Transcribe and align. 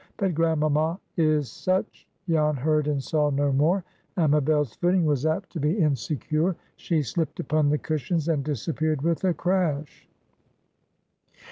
But 0.17 0.33
grandmamma 0.33 0.99
is 1.15 1.47
such"— 1.51 2.07
Jan 2.27 2.55
heard 2.55 2.87
and 2.87 3.03
saw 3.03 3.29
no 3.29 3.51
more. 3.53 3.83
Amabel's 4.17 4.73
footing 4.77 5.05
was 5.05 5.27
apt 5.27 5.51
to 5.51 5.59
be 5.59 5.77
insecure; 5.77 6.55
she 6.75 7.03
slipped 7.03 7.39
upon 7.39 7.69
the 7.69 7.77
cushions 7.77 8.27
and 8.27 8.43
disappeared 8.43 9.03
with 9.03 9.23
a 9.23 9.35
crash. 9.35 10.09